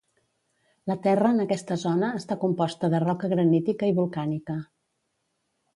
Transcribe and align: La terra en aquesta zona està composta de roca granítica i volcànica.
La 0.91 0.95
terra 1.03 1.33
en 1.37 1.43
aquesta 1.43 1.77
zona 1.83 2.09
està 2.21 2.39
composta 2.45 2.91
de 2.95 3.03
roca 3.07 3.33
granítica 3.35 3.93
i 3.95 3.97
volcànica. 4.03 4.59